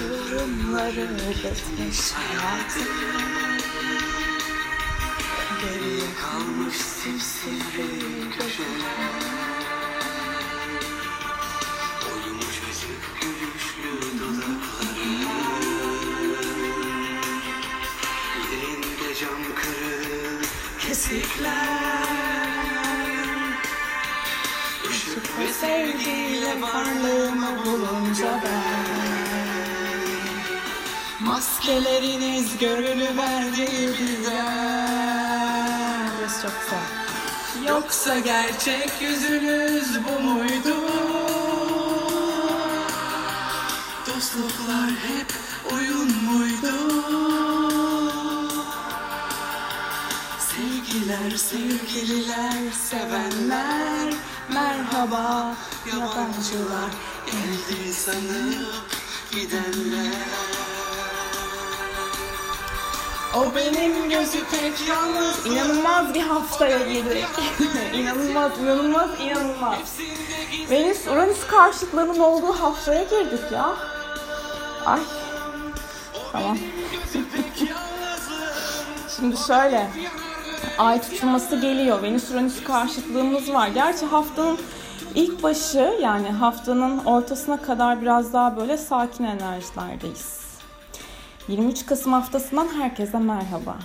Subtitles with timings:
[0.00, 1.08] kıvrımları
[1.42, 2.86] geçmiş hayatım.
[5.60, 9.10] Geriye kalmış simsivri köşeler.
[12.12, 15.10] Oymuş açık gülüşlü dudakları.
[18.52, 20.48] Yerinde cam kırık
[20.80, 21.60] kesikler.
[24.90, 28.79] Işık ve sevgiyle varlığımı bulunca ben
[31.20, 33.68] Maskeleriniz görülüverdi
[34.00, 35.30] birden
[36.18, 40.76] Burası çok güzel Yoksa gerçek yüzünüz bu muydu?
[44.06, 45.32] Dostluklar hep
[45.72, 46.74] oyun muydu?
[50.38, 54.14] Sevgiler, sevgililer, sevenler
[54.54, 56.90] Merhaba yabancılar
[57.26, 58.84] Geldi sanıp
[59.32, 60.49] gidenler
[63.36, 65.46] O benim gözü pek yalnız.
[65.46, 67.26] İnanılmaz bir haftaya girdik
[67.94, 69.78] İnanılmaz, inanılmaz, inanılmaz.
[70.70, 73.76] Venüs, Uranüs karşıtlığının olduğu haftaya girdik ya.
[74.86, 75.00] Ay.
[76.32, 76.58] Tamam.
[79.16, 79.90] Şimdi şöyle.
[80.78, 82.02] Ay tutulması geliyor.
[82.02, 83.68] Venüs Uranüs karşıtlığımız var.
[83.68, 84.58] Gerçi haftanın
[85.14, 90.39] ilk başı yani haftanın ortasına kadar biraz daha böyle sakin enerjilerdeyiz.
[91.48, 93.76] 23 Kasım haftasından herkese merhaba.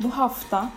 [0.00, 0.70] Bu hafta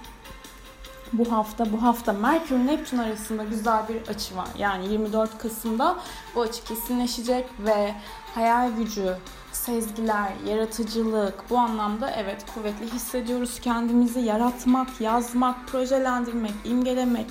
[1.14, 4.48] bu hafta bu hafta Merkür Neptün arasında güzel bir açı var.
[4.58, 5.96] Yani 24 Kasım'da
[6.36, 7.96] bu açı kesinleşecek ve
[8.36, 9.18] hayal gücü,
[9.52, 17.26] sezgiler, yaratıcılık bu anlamda evet kuvvetli hissediyoruz kendimizi yaratmak, yazmak, projelendirmek, imgelemek.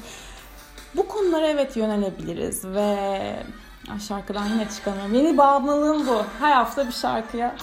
[0.96, 3.18] Bu konulara evet yönelebiliriz ve
[3.90, 5.14] Ay şarkıdan yine çıkamıyorum.
[5.14, 6.22] Yeni bağımlılığım bu.
[6.40, 7.56] Her hafta bir şarkıya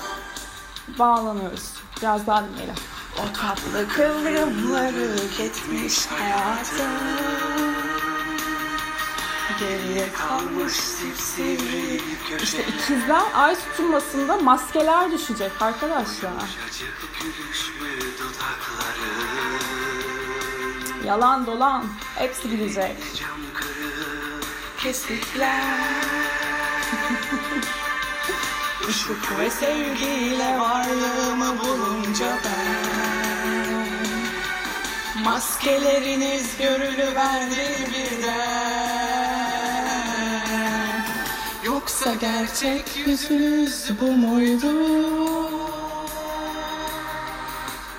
[1.00, 1.74] bağlanıyoruz.
[2.02, 2.76] Biraz daha dinleyelim.
[3.18, 6.88] O tatlı kıvrımları gitmiş hayatım
[9.60, 10.74] Geriye kalmış
[11.18, 12.02] sivri
[12.44, 16.32] İşte ikizler ay tutulmasında maskeler düşecek arkadaşlar.
[21.06, 21.86] Yalan dolan
[22.16, 22.98] hepsi gidecek.
[24.78, 25.64] Kesikler.
[28.90, 32.88] Işık ve sevgiyle varlığımı bulunca ben
[35.24, 38.70] Maskeleriniz görülüverdi birden
[41.64, 44.74] Yoksa gerçek yüzünüz bu muydu?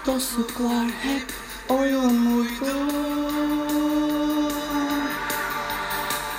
[0.07, 1.33] Dostluklar hep
[1.69, 2.77] oyun muydu?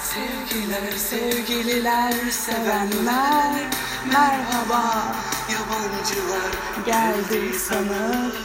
[0.02, 3.72] Sevgiler, sevgililer, sevenler
[4.08, 5.04] Merhaba
[5.52, 8.36] Yabancılar geldi sanıp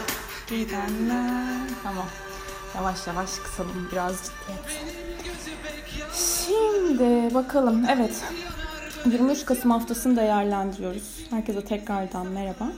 [0.46, 2.06] gidenler Tamam.
[2.76, 4.86] Yavaş yavaş kısalım biraz ciddiyet.
[6.14, 7.84] Şimdi bakalım.
[7.90, 8.24] Evet.
[9.06, 11.26] 23 Kasım haftasını değerlendiriyoruz.
[11.30, 12.68] Herkese tekrardan merhaba.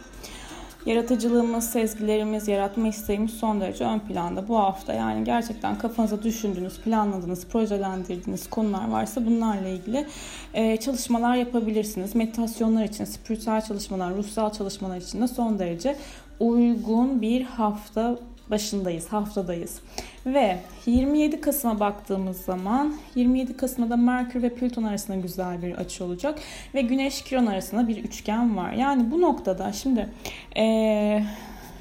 [0.88, 4.92] Yaratıcılığımız, sezgilerimiz, yaratma isteğimiz son derece ön planda bu hafta.
[4.92, 10.06] Yani gerçekten kafanıza düşündüğünüz, planladığınız, projelendirdiğiniz konular varsa bunlarla ilgili
[10.54, 12.14] e, çalışmalar yapabilirsiniz.
[12.14, 15.96] Meditasyonlar için, spiritüel çalışmalar, ruhsal çalışmalar için de son derece
[16.40, 18.16] uygun bir hafta
[18.50, 19.80] başındayız, haftadayız.
[20.26, 26.04] Ve 27 Kasım'a baktığımız zaman 27 Kasım'da da Merkür ve Plüton arasında güzel bir açı
[26.04, 26.38] olacak.
[26.74, 28.72] Ve Güneş Kiron arasında bir üçgen var.
[28.72, 30.08] Yani bu noktada şimdi
[30.56, 31.24] ee,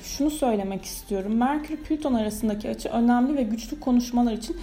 [0.04, 1.36] şunu söylemek istiyorum.
[1.36, 4.58] Merkür Plüton arasındaki açı önemli ve güçlü konuşmalar için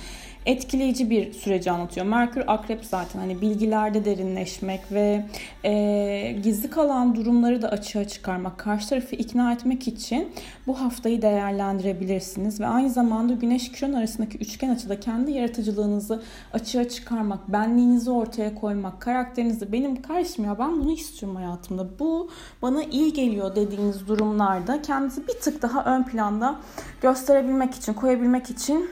[0.47, 2.07] etkileyici bir süreci anlatıyor.
[2.07, 5.25] Merkür akrep zaten hani bilgilerde derinleşmek ve
[5.65, 10.33] e, gizli kalan durumları da açığa çıkarmak, karşı tarafı ikna etmek için
[10.67, 16.23] bu haftayı değerlendirebilirsiniz ve aynı zamanda Güneş Kiron arasındaki üçgen açıda kendi yaratıcılığınızı
[16.53, 21.99] açığa çıkarmak, benliğinizi ortaya koymak, karakterinizi benim karşım ya ben bunu istiyorum hayatımda.
[21.99, 22.31] Bu
[22.63, 26.57] bana iyi geliyor dediğiniz durumlarda kendinizi bir tık daha ön planda
[27.03, 28.91] gösterebilmek için, koyabilmek için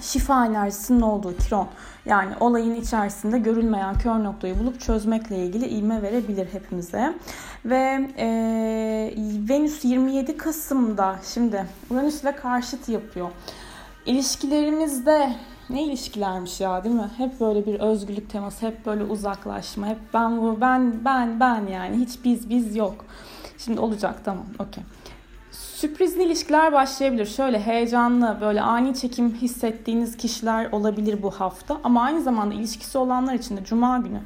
[0.00, 1.68] şifa enerjisinin olduğu kiron
[2.06, 7.14] yani olayın içerisinde görülmeyen kör noktayı bulup çözmekle ilgili ilme verebilir hepimize.
[7.64, 8.26] Ve e,
[9.48, 13.30] Venüs 27 Kasım'da şimdi Uranüs ile karşıt yapıyor.
[14.06, 15.36] İlişkilerimizde
[15.70, 17.10] ne ilişkilermiş ya değil mi?
[17.16, 21.96] Hep böyle bir özgürlük teması, hep böyle uzaklaşma, hep ben bu, ben, ben, ben yani
[21.96, 23.04] hiç biz, biz yok.
[23.58, 24.84] Şimdi olacak tamam, okey.
[25.84, 27.26] Sürprizli ilişkiler başlayabilir.
[27.26, 31.80] Şöyle heyecanlı, böyle ani çekim hissettiğiniz kişiler olabilir bu hafta.
[31.84, 34.20] Ama aynı zamanda ilişkisi olanlar için de Cuma günü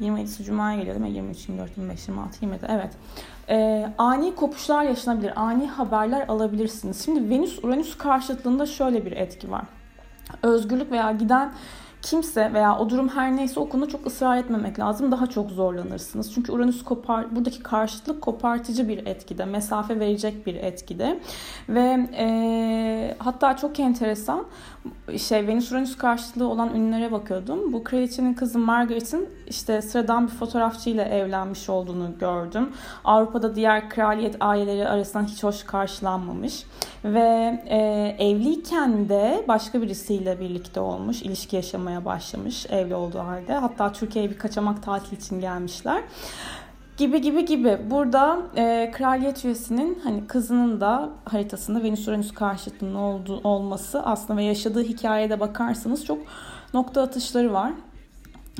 [0.00, 1.16] 27'si Cuma'ya geliyor değil mi?
[1.16, 2.66] 23, 24, 25, 26, 27.
[2.68, 2.90] Evet.
[3.48, 5.32] Ee, ani kopuşlar yaşanabilir.
[5.40, 7.04] Ani haberler alabilirsiniz.
[7.04, 9.64] Şimdi Venüs-Uranüs karşıtlığında şöyle bir etki var.
[10.42, 11.52] Özgürlük veya giden
[12.02, 15.12] kimse veya o durum her neyse o konuda çok ısrar etmemek lazım.
[15.12, 16.34] Daha çok zorlanırsınız.
[16.34, 21.20] Çünkü Uranüs kopar, buradaki karşıtlık kopartıcı bir etkide, mesafe verecek bir etkide.
[21.68, 24.44] Ve e, hatta çok enteresan
[25.18, 27.72] şey Venüs Uranüs karşıtlığı olan ünlülere bakıyordum.
[27.72, 32.72] Bu kraliçenin kızı Margaret'in işte sıradan bir fotoğrafçıyla evlenmiş olduğunu gördüm.
[33.04, 36.64] Avrupa'da diğer kraliyet aileleri arasından hiç hoş karşılanmamış.
[37.04, 37.78] Ve e,
[38.18, 43.54] evliyken de başka birisiyle birlikte olmuş, ilişki yaşamaya başlamış evli olduğu halde.
[43.54, 46.02] Hatta Türkiye'ye bir kaçamak tatil için gelmişler
[46.96, 47.78] gibi gibi gibi.
[47.90, 54.44] Burada e, kraliyet üyesinin hani kızının da haritasında Venüs Uranüs karşıtlığının olduğu, olması aslında ve
[54.44, 56.18] yaşadığı hikayeye de bakarsanız çok
[56.74, 57.72] nokta atışları var.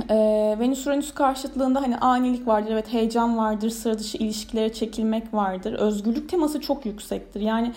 [0.09, 0.17] E,
[0.61, 5.73] Venüs Uranüs karşıtlığında hani anilik vardır, evet heyecan vardır, sıra dışı ilişkilere çekilmek vardır.
[5.73, 7.41] Özgürlük teması çok yüksektir.
[7.41, 7.73] Yani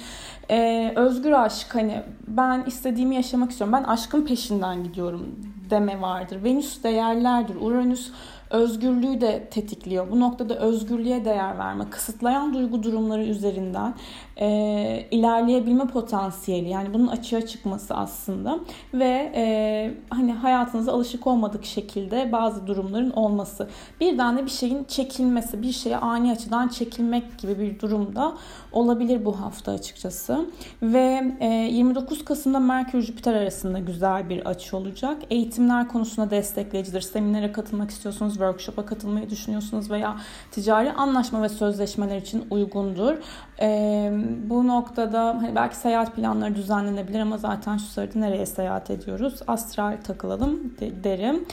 [0.49, 5.35] e, özgür aşk hani ben istediğimi yaşamak istiyorum, ben aşkın peşinden gidiyorum
[5.69, 6.43] deme vardır.
[6.43, 7.55] Venüs değerlerdir.
[7.55, 8.11] Uranüs
[8.49, 10.11] özgürlüğü de tetikliyor.
[10.11, 13.93] Bu noktada özgürlüğe değer verme, kısıtlayan duygu durumları üzerinden
[14.37, 18.59] e, ilerleyebilme potansiyeli yani bunun açığa çıkması aslında
[18.93, 23.69] ve e, hani hayatınıza alışık olmadık şekilde bazı durumların olması.
[24.01, 28.33] Birden de bir şeyin çekilmesi, bir şeye ani açıdan çekilmek gibi bir durumda
[28.71, 30.45] olabilir bu hafta açıkçası.
[30.81, 35.17] Ve e, 29 Kasım'da Merkür Jüpiter arasında güzel bir açı olacak.
[35.29, 37.01] Eğitimler konusunda destekleyicidir.
[37.01, 40.15] Seminere katılmak istiyorsunuz, workshop'a katılmayı düşünüyorsunuz veya
[40.51, 43.15] ticari anlaşma ve sözleşmeler için uygundur.
[43.61, 44.11] E,
[44.49, 49.41] bu noktada hani belki seyahat planları düzenlenebilir ama zaten şu sırada nereye seyahat ediyoruz?
[49.47, 50.73] Astral takılalım
[51.03, 51.45] derim.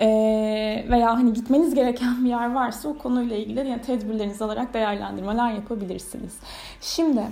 [0.00, 5.52] Ee, veya hani gitmeniz gereken bir yer varsa o konuyla ilgili yani tedbirlerinizi alarak değerlendirmeler
[5.52, 6.36] yapabilirsiniz.
[6.80, 7.22] Şimdi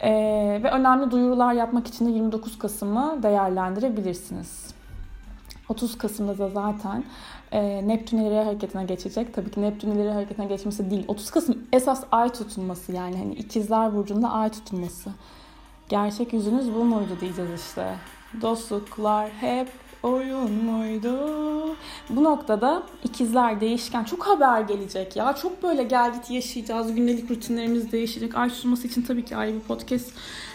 [0.00, 0.10] e,
[0.62, 4.74] ve önemli duyurular yapmak için de 29 Kasım'ı değerlendirebilirsiniz.
[5.68, 7.04] 30 Kasım'da da zaten
[7.52, 9.34] e, Neptün ileri hareketine geçecek.
[9.34, 11.04] Tabii ki Neptün ileri hareketine geçmesi değil.
[11.08, 15.10] 30 Kasım esas ay tutulması yani hani ikizler burcunda ay tutulması.
[15.88, 17.94] Gerçek yüzünüz bu muydu diyeceğiz işte.
[18.42, 19.68] Dostluklar hep
[20.02, 21.16] oyun muydu?
[22.10, 24.04] Bu noktada ikizler değişken.
[24.04, 25.34] Çok haber gelecek ya.
[25.42, 26.94] Çok böyle gel git yaşayacağız.
[26.94, 28.36] Gündelik rutinlerimiz değişecek.
[28.36, 30.12] Ay tutulması için tabii ki ayrı bir podcast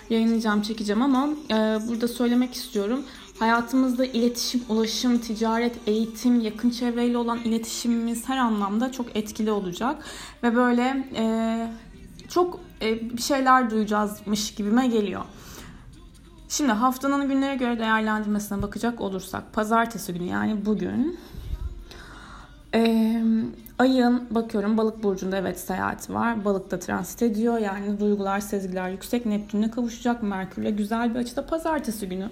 [0.09, 1.55] yayınlayacağım, çekeceğim ama e,
[1.87, 3.05] burada söylemek istiyorum.
[3.39, 10.03] Hayatımızda iletişim, ulaşım, ticaret, eğitim, yakın çevreyle olan iletişimimiz her anlamda çok etkili olacak.
[10.43, 11.25] Ve böyle e,
[12.29, 15.21] çok e, bir şeyler duyacağızmış gibime geliyor.
[16.49, 21.19] Şimdi haftanın günlere göre değerlendirmesine bakacak olursak pazartesi günü yani bugün
[22.75, 23.23] ee,
[23.79, 26.45] ayın bakıyorum balık burcunda evet seyahat var.
[26.45, 27.57] Balıkta transit ediyor.
[27.57, 29.25] Yani duygular, sezgiler yüksek.
[29.25, 30.23] Neptün'le kavuşacak.
[30.23, 32.29] Merkür'le güzel bir açıda pazartesi günü.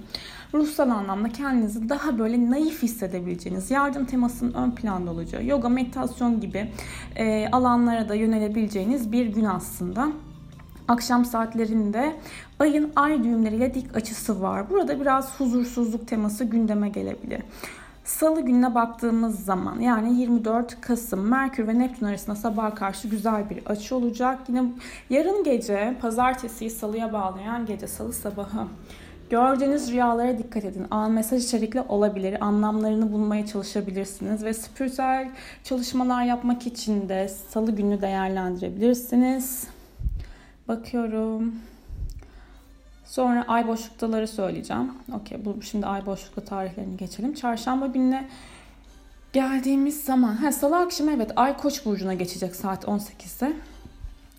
[0.53, 6.71] Ruhsal anlamda kendinizi daha böyle naif hissedebileceğiniz, yardım temasının ön planda olacağı, yoga, meditasyon gibi
[7.15, 10.11] e, alanlara da yönelebileceğiniz bir gün aslında.
[10.87, 12.15] Akşam saatlerinde
[12.59, 14.69] ayın ay düğümleriyle dik açısı var.
[14.69, 17.41] Burada biraz huzursuzluk teması gündeme gelebilir.
[18.03, 23.65] Salı gününe baktığımız zaman yani 24 Kasım Merkür ve Neptün arasında sabah karşı güzel bir
[23.65, 24.39] açı olacak.
[24.47, 24.63] Yine
[25.09, 28.67] yarın gece pazartesiyi salıya bağlayan gece salı sabahı
[29.29, 30.85] Gördüğünüz rüyalara dikkat edin.
[30.91, 32.37] An mesaj içerikli olabilir.
[32.45, 35.31] Anlamlarını bulmaya çalışabilirsiniz ve spiritüel
[35.63, 39.67] çalışmalar yapmak için de salı günü değerlendirebilirsiniz.
[40.67, 41.53] Bakıyorum.
[43.13, 44.91] Sonra ay boşluktaları söyleyeceğim.
[45.15, 47.33] Okey bu şimdi ay boşlukta tarihlerini geçelim.
[47.33, 48.27] Çarşamba gününe
[49.33, 53.53] geldiğimiz zaman ha salı akşamı evet ay koç burcuna geçecek saat 18'de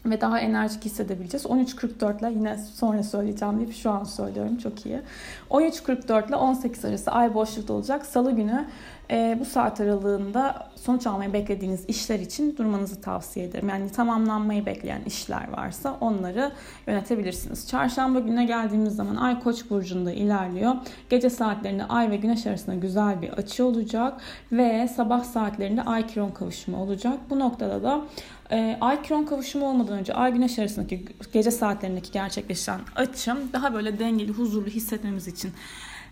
[0.06, 1.46] ve daha enerjik hissedebileceğiz.
[1.46, 5.00] 13.44 ile yine sonra söyleyeceğim deyip şu an söylüyorum çok iyi.
[5.50, 8.06] 13.44 ile 18 arası ay boşlukta olacak.
[8.06, 8.66] Salı günü
[9.10, 13.68] e, bu saat aralığında sonuç almayı beklediğiniz işler için durmanızı tavsiye ederim.
[13.68, 16.52] Yani tamamlanmayı bekleyen işler varsa onları
[16.86, 17.68] yönetebilirsiniz.
[17.68, 20.74] Çarşamba gününe geldiğimiz zaman Ay Koç burcunda ilerliyor.
[21.10, 24.20] Gece saatlerinde Ay ve Güneş arasında güzel bir açı olacak
[24.52, 27.18] ve sabah saatlerinde Ay Kiron kavuşumu olacak.
[27.30, 28.00] Bu noktada da
[28.50, 33.98] e, Ay Kiron kavuşumu olmadan önce Ay Güneş arasındaki gece saatlerindeki gerçekleşen açım daha böyle
[33.98, 35.52] dengeli, huzurlu hissetmemiz için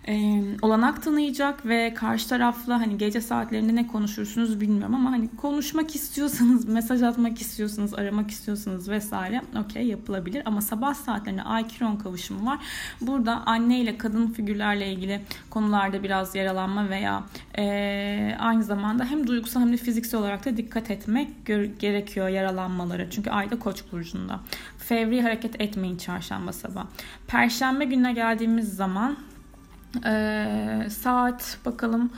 [0.08, 5.94] e, olanak tanıyacak ve karşı tarafla hani gece saatlerinde ne konuşursunuz bilmiyorum ama hani konuşmak
[5.94, 12.46] istiyorsanız, mesaj atmak istiyorsanız, aramak istiyorsanız vesaire okey yapılabilir ama sabah saatlerinde Ay Kiron kavuşumu
[12.46, 12.58] var.
[13.00, 17.24] Burada anne ile kadın figürlerle ilgili konularda biraz yaralanma veya
[17.58, 21.28] e, aynı zamanda hem duygusal hem de fiziksel olarak da dikkat etmek
[21.78, 23.10] gerekiyor yaralanmaları.
[23.10, 24.40] Çünkü ayda koç burcunda.
[24.78, 26.86] Fevri hareket etmeyin çarşamba sabah.
[27.26, 29.16] Perşembe gününe geldiğimiz zaman
[30.06, 32.10] e, saat bakalım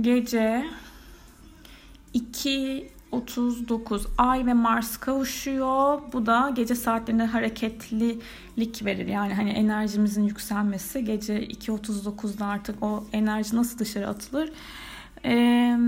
[0.00, 0.64] gece
[2.14, 6.00] 2 39 Ay ve Mars kavuşuyor.
[6.12, 9.06] Bu da gece saatlerinde hareketlilik verir.
[9.06, 14.52] Yani hani enerjimizin yükselmesi gece 2.39'da artık o enerji nasıl dışarı atılır?
[15.24, 15.78] Ee,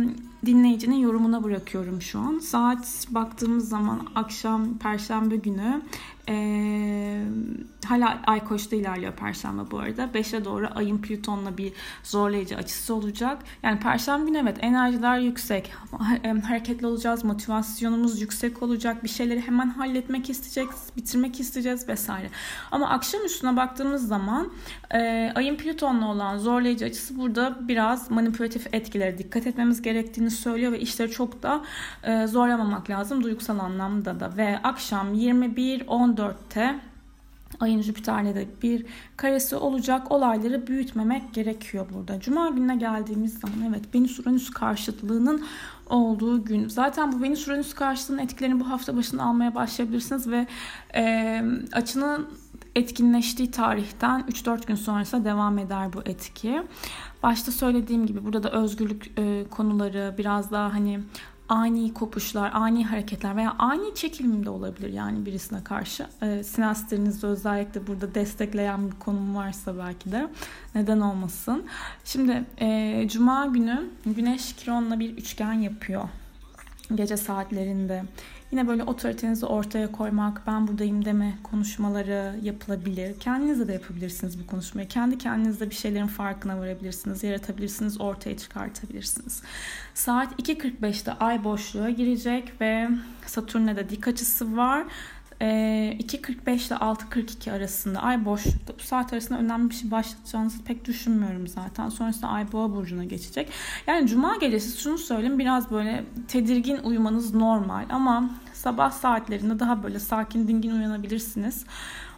[0.46, 2.38] dinleyicinin yorumuna bırakıyorum şu an.
[2.38, 5.82] Saat baktığımız zaman akşam perşembe günü
[6.30, 7.24] ee,
[7.90, 10.04] hala Ay Koç'ta ilerliyor Perşembe bu arada.
[10.04, 11.72] 5'e doğru Ay'ın Plüton'la bir
[12.02, 13.42] zorlayıcı açısı olacak.
[13.62, 15.72] Yani Perşembe günü evet enerjiler yüksek.
[16.46, 17.24] Hareketli olacağız.
[17.24, 19.04] Motivasyonumuz yüksek olacak.
[19.04, 20.90] Bir şeyleri hemen halletmek isteyeceğiz.
[20.96, 22.30] Bitirmek isteyeceğiz vesaire.
[22.70, 24.52] Ama akşam üstüne baktığımız zaman
[24.90, 30.80] e, Ay'ın Plüton'la olan zorlayıcı açısı burada biraz manipülatif etkilere dikkat etmemiz gerektiğini söylüyor ve
[30.80, 31.62] işleri çok da
[32.02, 34.36] e, zorlamamak lazım duygusal anlamda da.
[34.36, 36.80] Ve akşam 21 14 14'te
[37.60, 38.86] ayın Jüpiter'le de bir
[39.16, 40.12] karesi olacak.
[40.12, 42.20] Olayları büyütmemek gerekiyor burada.
[42.20, 45.44] Cuma gününe geldiğimiz zaman evet Venüs-Uranüs karşıtlığının
[45.86, 46.68] olduğu gün.
[46.68, 50.46] Zaten bu Venüs-Uranüs karşıtlığının etkilerini bu hafta başında almaya başlayabilirsiniz ve
[50.94, 52.28] e, açının
[52.74, 56.62] etkinleştiği tarihten 3-4 gün sonrasında devam eder bu etki.
[57.22, 61.00] Başta söylediğim gibi burada da özgürlük e, konuları biraz daha hani
[61.50, 66.06] ani kopuşlar, ani hareketler veya ani çekilim de olabilir yani birisine karşı.
[66.22, 70.28] E, sinasterinizde özellikle burada destekleyen bir konum varsa belki de
[70.74, 71.64] neden olmasın.
[72.04, 76.08] Şimdi e, Cuma günü Güneş Kiron'la bir üçgen yapıyor
[76.96, 78.02] gece saatlerinde.
[78.52, 83.20] Yine böyle otoritenizi ortaya koymak, ben buradayım deme konuşmaları yapılabilir.
[83.20, 84.88] Kendiniz de yapabilirsiniz bu konuşmayı.
[84.88, 89.42] Kendi kendinizde bir şeylerin farkına varabilirsiniz, yaratabilirsiniz, ortaya çıkartabilirsiniz.
[89.94, 92.88] Saat 2.45'te ay boşluğa girecek ve
[93.26, 94.84] Satürn'e de dik açısı var.
[95.40, 101.48] 2.45 ile 6.42 arasında ay boşlukta bu saat arasında önemli bir şey başlatacağınızı pek düşünmüyorum
[101.48, 101.88] zaten.
[101.88, 103.48] Sonrasında ay boğa burcuna geçecek.
[103.86, 108.30] Yani cuma gecesi şunu söyleyeyim biraz böyle tedirgin uyumanız normal ama
[108.60, 111.64] sabah saatlerinde daha böyle sakin dingin uyanabilirsiniz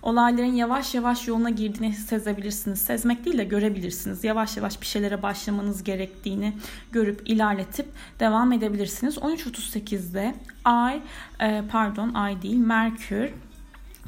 [0.03, 2.81] olayların yavaş yavaş yoluna girdiğini sezebilirsiniz.
[2.81, 4.25] Sezmek değil de görebilirsiniz.
[4.25, 6.53] Yavaş yavaş bir şeylere başlamanız gerektiğini
[6.93, 7.87] görüp ilerletip
[8.21, 9.19] devam edebilirsiniz.
[9.19, 10.35] 13.38'de
[10.65, 11.01] Ay,
[11.41, 13.31] e, pardon Ay değil Merkür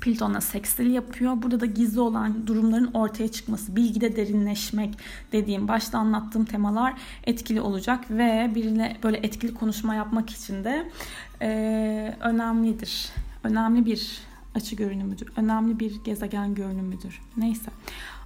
[0.04, 1.42] Plüton'la sekstil yapıyor.
[1.42, 4.98] Burada da gizli olan durumların ortaya çıkması, bilgide derinleşmek
[5.32, 6.94] dediğim, başta anlattığım temalar
[7.24, 10.90] etkili olacak ve birine böyle etkili konuşma yapmak için de
[11.42, 13.08] e, önemlidir.
[13.44, 14.18] Önemli bir
[14.54, 15.28] açı görünümüdür.
[15.36, 17.20] Önemli bir gezegen görünümüdür.
[17.36, 17.70] Neyse.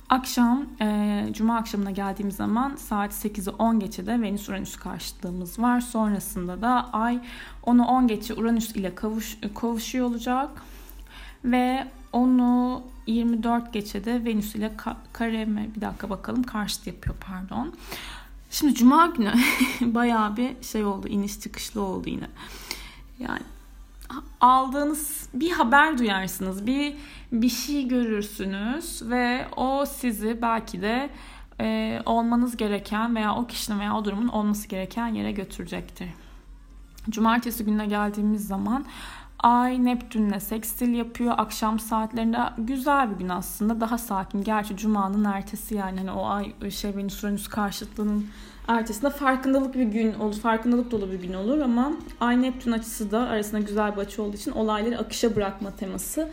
[0.09, 5.81] Akşam, e, cuma akşamına geldiğimiz zaman saat 8'i 10 geçede Venüs-Uranüs karşıtlığımız var.
[5.81, 7.21] Sonrasında da Ay
[7.63, 10.51] onu 10 geçe Uranüs ile kavuş, kavuşuyor olacak.
[11.49, 15.71] Ve onu 24 geçede Venüs ile ka- kare mi?
[15.77, 16.43] Bir dakika bakalım.
[16.43, 17.75] Karşıt yapıyor pardon.
[18.51, 19.33] Şimdi cuma günü
[19.95, 21.09] bayağı bir şey oldu.
[21.09, 22.27] iniş çıkışlı oldu yine.
[23.19, 23.43] Yani
[24.41, 26.67] aldığınız bir haber duyarsınız.
[26.67, 26.95] Bir
[27.33, 31.11] bir şey görürsünüz ve o sizi belki de
[31.61, 36.09] e, olmanız gereken veya o kişinin veya o durumun olması gereken yere götürecektir.
[37.11, 38.85] Cumartesi gününe geldiğimiz zaman
[39.39, 41.35] Ay Neptün'le sekstil yapıyor.
[41.37, 43.81] Akşam saatlerinde güzel bir gün aslında.
[43.81, 44.43] Daha sakin.
[44.45, 48.27] Gerçi Cuma'nın ertesi yani hani o ay şey Venüs Uranüs karşıtlığının
[48.69, 50.35] ertesinde farkındalık bir gün olur.
[50.35, 54.37] Farkındalık dolu bir gün olur ama Ay Neptün açısı da arasında güzel bir açı olduğu
[54.37, 56.29] için olayları akışa bırakma teması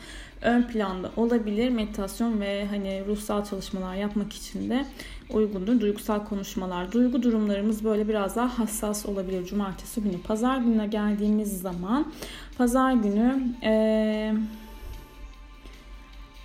[0.45, 1.69] ön planda olabilir.
[1.69, 4.85] Meditasyon ve hani ruhsal çalışmalar yapmak için de
[5.29, 5.79] uygundur.
[5.79, 6.91] Duygusal konuşmalar.
[6.91, 10.21] Duygu durumlarımız böyle biraz daha hassas olabilir cumartesi günü.
[10.21, 12.13] Pazar gününe geldiğimiz zaman
[12.57, 14.33] pazar günü ee,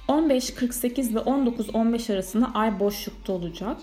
[0.08, 3.76] 15.48 ve 19.15 arasında ay boşlukta olacak.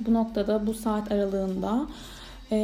[0.00, 1.86] Bu noktada bu saat aralığında
[2.52, 2.56] e,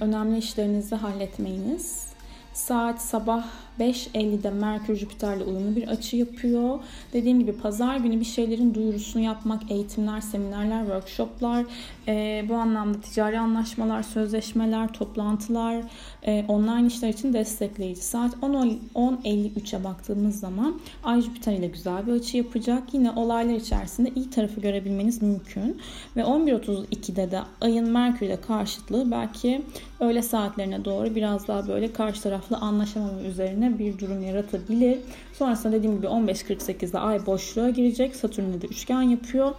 [0.00, 2.12] önemli işlerinizi halletmeyiniz.
[2.52, 3.44] Saat sabah
[3.80, 6.78] 5.50'de Merkür Jüpiter'le uyumlu bir açı yapıyor.
[7.12, 11.64] Dediğim gibi pazar günü bir şeylerin duyurusunu yapmak, eğitimler, seminerler, workshoplar,
[12.08, 15.82] e, bu anlamda ticari anlaşmalar, sözleşmeler, toplantılar,
[16.22, 18.00] e, online işler için destekleyici.
[18.00, 22.94] Saat 10.53'e baktığımız zaman Ay Jüpiter ile güzel bir açı yapacak.
[22.94, 25.80] Yine olaylar içerisinde iyi tarafı görebilmeniz mümkün.
[26.16, 29.62] Ve 11.32'de de Ay'ın Merkür ile karşıtlığı belki
[30.00, 34.98] öğle saatlerine doğru biraz daha böyle karşı taraflı anlaşamama üzerine üzerine bir durum yaratabilir.
[35.32, 38.16] Sonrasında dediğim gibi 15.48'de ay boşluğa girecek.
[38.16, 39.54] Satürn'le de üçgen yapıyor.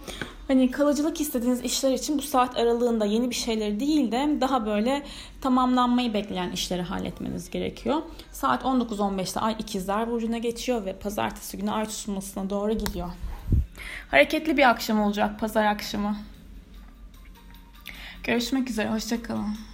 [0.48, 5.02] Hani kalıcılık istediğiniz işler için bu saat aralığında yeni bir şeyleri değil de daha böyle
[5.40, 8.02] tamamlanmayı bekleyen işleri halletmeniz gerekiyor.
[8.32, 13.08] Saat 19.15'te ay ikizler burcuna geçiyor ve pazartesi günü ay tutulmasına doğru gidiyor.
[14.10, 16.16] Hareketli bir akşam olacak pazar akşamı.
[18.24, 19.69] Görüşmek üzere, hoşçakalın.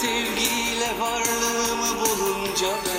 [0.00, 2.95] Sevgiyle varlığımı bulunca ben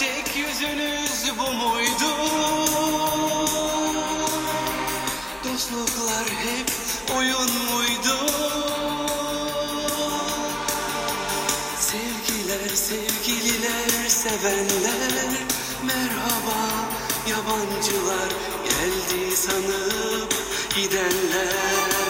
[0.00, 2.10] gerçek yüzünüz bu muydu?
[5.44, 6.70] Dostluklar hep
[7.16, 8.26] oyun muydu?
[11.78, 15.38] Sevgiler, sevgililer, sevenler
[15.82, 16.88] Merhaba
[17.30, 18.28] yabancılar
[18.64, 20.34] geldi sanıp
[20.76, 22.03] gidenler